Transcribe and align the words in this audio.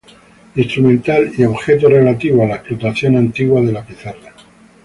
Instrumental 0.55 1.31
y 1.37 1.43
objetos 1.43 1.91
relativos 1.91 2.41
a 2.41 2.47
la 2.47 2.55
explotación 2.55 3.17
antigua 3.17 3.61
de 3.61 3.71
la 3.71 3.85
pizarra. 3.85 4.33